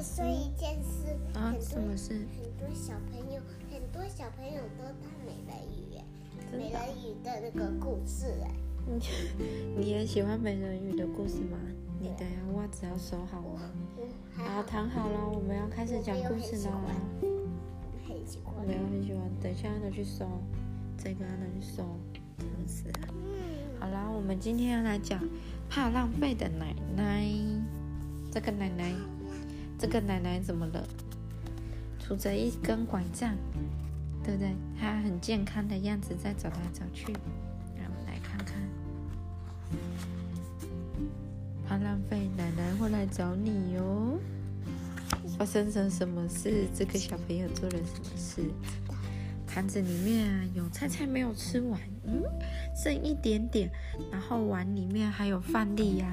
[0.00, 2.26] 以说一件事，啊，什么事？
[2.34, 6.00] 很多小朋友，很多小朋友都看美人鱼
[6.56, 8.50] 美人鱼的那个故事哎。
[8.88, 8.98] 你
[9.76, 11.58] 你也喜欢美人鱼的故事吗？
[12.00, 13.70] 你等下袜子要收好我了。
[13.98, 16.72] 我还好，躺好了，我们要开始讲故事了。
[18.08, 18.66] 很喜欢。
[18.66, 20.26] 没有很喜欢，等一下要拿去收，
[20.96, 21.84] 这个要拿去收，
[22.38, 23.00] 真是的。
[23.12, 25.22] 嗯，好啦，我们今天要来讲
[25.68, 27.28] 怕浪费的奶奶。
[28.32, 28.94] 这个奶奶，
[29.80, 30.86] 这个奶奶怎么了？
[32.06, 33.34] 拄着一根拐杖，
[34.22, 34.54] 对不对？
[34.78, 37.14] 她很健康的样子，在走来走去。
[37.74, 38.60] 让我们来看看，
[41.66, 44.18] 怕浪费，奶奶会来找你哟。
[45.38, 46.66] 发生了什么事？
[46.74, 48.42] 这个小朋友做了什么事？
[49.46, 52.22] 盘子里面有菜菜没有吃完，嗯，
[52.76, 53.70] 剩一点点，
[54.12, 56.06] 然后碗里面还有饭粒呀、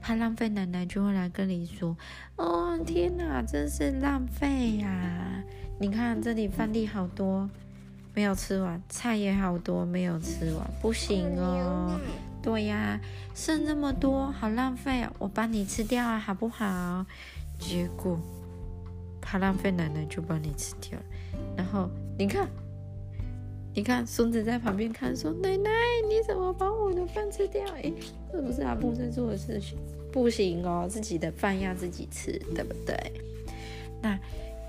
[0.00, 1.96] 怕浪费，奶奶就会来跟你说
[2.36, 5.42] ：“哦，天哪，真是浪费呀、
[5.80, 7.48] 你看这里饭粒好多，
[8.14, 11.98] 没有吃完，菜也好多，没有吃完，不行哦。
[12.40, 13.00] 对呀、
[13.34, 17.04] 剩这么多，好浪费哦，我帮你吃掉啊，好不好？”
[17.58, 18.18] 结果
[19.20, 21.04] 怕浪费，奶奶就帮你吃掉了。
[21.56, 22.48] 然后你看，
[23.74, 25.70] 你看，孙子在旁边看，说：“奶奶，
[26.08, 27.92] 你怎么把我的饭吃掉？”诶，
[28.32, 29.78] 这不是阿布在做的事情，
[30.10, 32.96] 不行哦，自己的饭要自己吃，对不对？
[34.02, 34.18] 那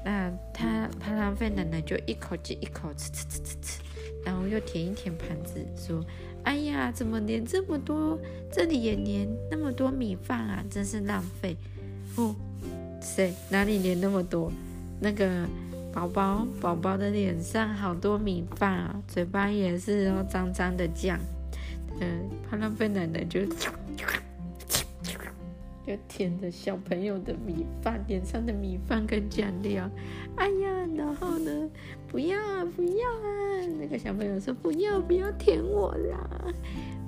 [0.05, 3.81] 那他怕浪费，奶奶就一口接一口吃吃吃吃吃，
[4.23, 6.05] 然后又舔一舔盘子，说
[6.43, 8.19] ：“哎呀，怎么连这么多，
[8.51, 11.57] 这里也连那么多米饭啊，真是浪费。”
[12.15, 12.35] 哦，
[13.01, 14.51] 谁哪里连那么多？
[15.01, 15.47] 那个
[15.91, 21.19] 宝宝宝宝的脸上好多米饭啊，嘴巴也是哦，脏脏的酱。
[21.99, 23.41] 嗯，怕浪费奶奶就
[25.85, 29.89] 就舔着小朋友的米饭，脸上的米饭跟酱料。
[30.35, 31.69] 哎呀，然后呢，
[32.07, 33.65] 不要啊，不要啊！
[33.79, 36.53] 那个小朋友说不要，不要舔我啦。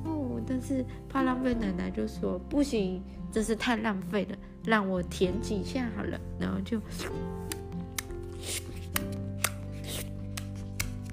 [0.04, 6.20] 哦，但是怕浪费，奶奶就说不行，真是太浪费了，让我舔几下好了。
[6.40, 6.82] 然后就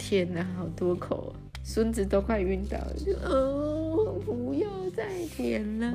[0.09, 5.93] 舔了好多口，孙子都快晕倒了，就哦，不要再舔了，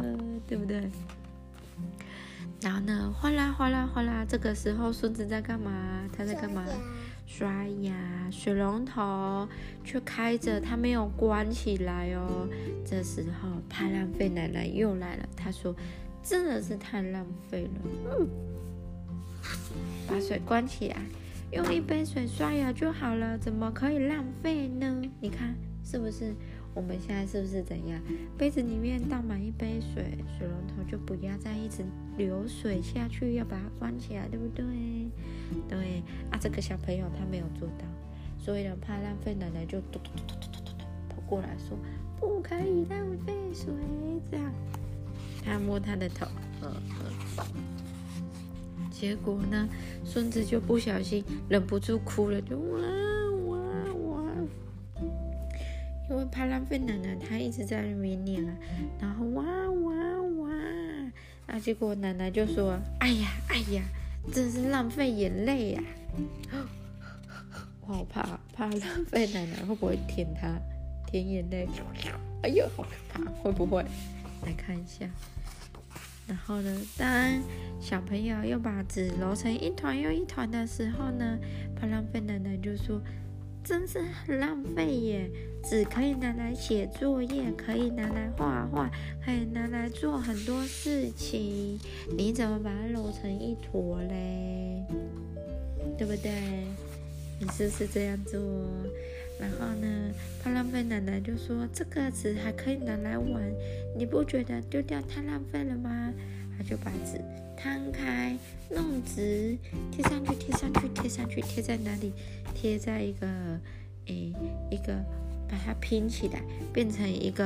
[0.48, 0.88] 对不对？
[2.62, 6.08] 然后呢，哗啦哗啦哗啦，这个时候孙子在干嘛？
[6.16, 6.64] 他在干嘛？
[7.26, 7.96] 刷牙，
[8.30, 9.50] 水龙头
[9.84, 12.48] 却开着，他没有关起来哦。
[12.86, 15.76] 这时候，怕浪费奶奶又来了，她说
[16.22, 17.70] ：“真的是太浪费了，
[18.12, 18.30] 嗯，
[20.08, 20.98] 把水关起来，
[21.54, 25.04] 用一杯水刷牙就好了，怎么可以浪费呢？
[25.22, 25.56] 你看
[25.86, 26.34] 是不是？
[26.74, 28.02] 我们现在是不是怎样？
[28.36, 31.86] 杯子里面倒满一杯水，水龙头就不要再一直
[32.18, 34.66] 流水下去，要把它关起来，对不对？
[35.70, 37.86] 对啊，这个小朋友他没有做到，
[38.40, 41.78] 所以呢，怕浪费，奶奶就嘟嘟嘟嘟嘟嘟嘟跑过来说，
[42.20, 43.72] 不可以浪费水，
[44.32, 44.52] 这样。
[45.46, 46.26] 他摸他的头，
[46.64, 47.93] 嗯嗯。
[49.04, 49.68] 结果呢，
[50.06, 52.80] 孙子就不小心忍不住哭了，就哇
[53.48, 53.58] 哇
[53.96, 54.24] 哇，
[56.10, 58.56] 因为怕浪费奶奶，她一直在那边念啊，
[59.02, 60.50] 然后哇哇哇，
[61.48, 63.84] 啊，结果奶奶就说，哎呀哎呀。
[64.32, 65.84] 真是浪费眼泪呀、
[67.86, 70.48] 我好怕，怕浪费奶奶会不会舔他，
[71.06, 71.68] 舔眼泪？
[72.42, 73.30] 哎呦，好可怕！
[73.42, 73.84] 会不会？
[74.46, 75.06] 来看一下。
[76.28, 77.42] 然后呢，当
[77.80, 81.38] 小朋友又把纸揉成一团又一团的时候呢，
[81.76, 83.02] 怕浪费奶奶就说
[83.64, 85.30] ：“真是很浪费耶！
[85.64, 88.90] 纸可以拿来写作业，可以拿来画画，
[89.24, 91.80] 可以拿来做很多事情。
[92.18, 94.84] 你怎么把它揉成一坨嘞？
[95.98, 96.32] 对不对？
[97.40, 98.40] 你是不是这样做？
[99.44, 103.44] 然后呢，怕浪费奶奶就说：这个纸还可以拿来玩，
[103.98, 106.14] 你不觉得丢掉太浪费了吗？
[106.58, 107.20] 他就把纸
[107.58, 108.38] 摊开，
[108.70, 109.58] 弄直，
[109.92, 112.14] 贴上去，贴上去，贴上去，贴在哪里？
[112.54, 113.28] 贴在一个，
[114.06, 114.32] 诶，
[114.72, 114.96] 一个，
[115.50, 116.42] 把它拼起来，
[116.72, 117.46] 变成一个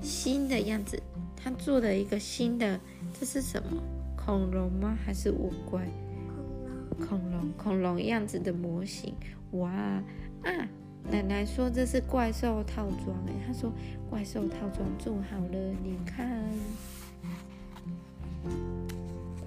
[0.00, 0.98] 新的样子。
[1.36, 2.80] 他做了一个新的，
[3.20, 3.82] 这是什么？
[4.16, 4.96] 恐龙吗？
[5.04, 5.78] 还是乌龟？
[7.06, 9.14] 恐龙，恐龙样子的模型。
[9.52, 10.68] 哇啊！
[11.10, 13.72] 奶奶说这是怪兽套装，哎，她说
[14.10, 16.28] 怪兽套装做好了，你看。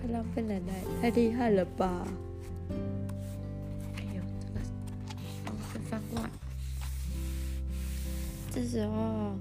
[0.02, 2.08] 太浪费奶奶，太厉害了吧！
[3.96, 4.60] 哎呦，这个
[5.46, 6.30] 哦是翻过来。
[8.52, 9.36] 这时候，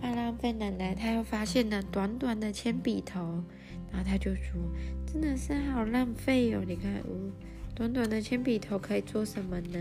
[0.00, 3.42] 怕浪费奶奶她又发现了短短的铅笔头，
[3.90, 4.60] 然后他就说
[5.06, 6.62] ：“真的是好浪费哦！
[6.66, 7.30] 你看，哦，
[7.74, 9.78] 短短的铅笔头可以做什么呢？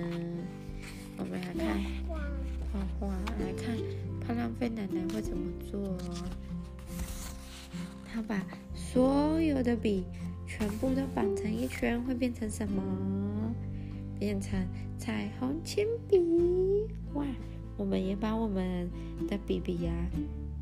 [1.19, 1.83] 我们来看
[2.71, 3.07] 画画，
[3.39, 3.77] 来看
[4.25, 5.97] 怕浪费奶奶会怎么做。
[8.11, 8.41] 他把
[8.73, 10.05] 所有的笔
[10.47, 12.81] 全部都绑成一圈，会变成什么？
[14.17, 14.57] 变成
[14.97, 16.17] 彩虹铅笔！
[17.13, 17.25] 哇！
[17.77, 18.89] 我们也把我们
[19.27, 19.91] 的笔笔呀。”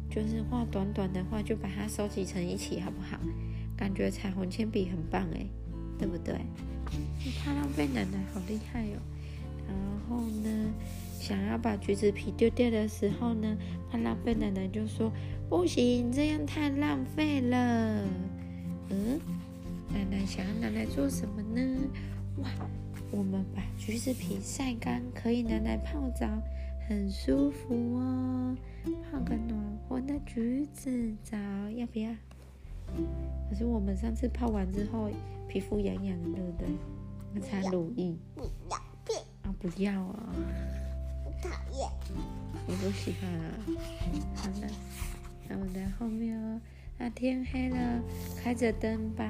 [0.10, 3.20] 就是画短短的话，就把它收集成一起，好不好？
[3.76, 5.46] 感觉彩虹铅笔很棒哎，
[6.00, 6.36] 对不对？
[7.44, 8.98] 怕浪费奶奶好厉害哦。
[9.68, 10.74] 然后呢，
[11.20, 13.58] 想要把橘子皮丢掉的时候呢，
[13.92, 15.12] 怕浪费奶奶就说
[15.50, 18.04] 不行，这样太浪费了。
[18.90, 19.20] 嗯，
[19.90, 21.78] 奶奶想要拿来做什么呢？
[22.38, 22.50] 哇，
[23.12, 26.28] 我们把橘子皮晒干，可以拿来泡澡。
[26.90, 28.56] 很舒服哦，
[29.12, 30.90] 泡个暖和的橘子
[31.22, 31.38] 澡，
[31.76, 32.10] 要不要？
[33.50, 35.10] 可是我们上次泡完之后，
[35.50, 36.68] 皮肤痒痒的，对不对？
[37.34, 38.16] 那擦乳液。
[39.60, 40.36] 不要，啊，
[41.24, 41.50] 不要啊！
[41.50, 41.90] 讨厌。
[42.68, 43.44] 我不喜欢啊？
[44.36, 44.68] 好了，
[45.48, 46.62] 那我在后面哦。
[46.98, 48.04] 那，天黑了，
[48.42, 49.24] 开着灯吧。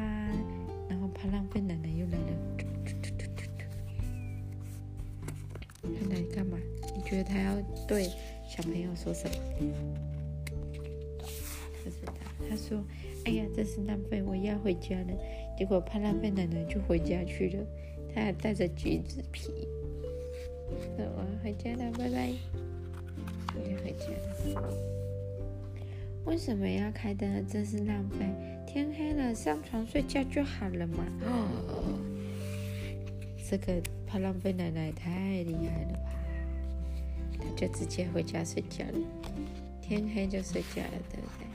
[0.89, 2.27] 然后怕浪费，奶奶又来了。
[5.83, 6.57] 奶奶干嘛？
[6.95, 8.09] 你觉得他要对
[8.50, 9.35] 小朋友说什么？
[11.83, 12.13] 不知道。
[12.50, 12.83] 他说
[13.25, 15.13] ：“哎呀，真是浪费，我要回家了。”
[15.57, 17.65] 结果怕浪费，奶奶就回家去了。
[18.13, 19.51] 他还带着橘子皮。
[21.04, 22.34] 我要回家了，拜拜。
[23.56, 24.06] 我要回家
[24.60, 24.74] 了。
[26.26, 27.48] 为什么要开灯？
[27.48, 28.26] 真是浪费。
[28.66, 31.06] 天黑了，上床睡觉就好了嘛。
[31.26, 32.00] 哦。
[33.50, 36.10] 这个怕浪费，奶奶太厉害了吧？
[37.40, 39.00] 他就直接回家睡觉了，
[39.82, 41.48] 天黑就睡觉了，对不对？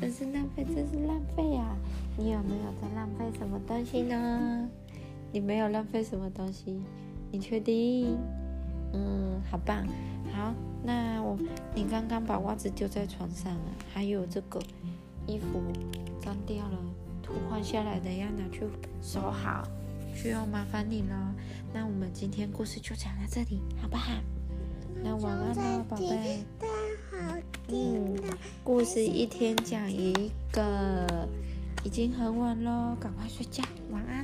[0.00, 1.76] 真是浪费，真是浪费啊！
[2.16, 4.68] 你有没有在浪费什么东西呢？
[5.32, 6.80] 你没有浪费什么东西，
[7.32, 8.16] 你确定？
[8.92, 9.86] 嗯，好棒。
[10.32, 11.36] 好，那我
[11.74, 14.60] 你刚刚把袜子丢在床上了，还有这个
[15.26, 15.62] 衣服
[16.20, 16.78] 脏掉了，
[17.22, 18.62] 涂换下来的要拿去
[19.02, 19.66] 收好。
[20.14, 21.34] 需要麻烦你了，
[21.72, 24.12] 那我们今天故事就讲到这里，好不好？
[25.02, 26.44] 那晚安喽，宝贝。
[27.68, 28.16] 嗯，
[28.64, 31.28] 故事一天讲一个，
[31.84, 34.19] 已经很晚喽，赶快睡觉，晚安。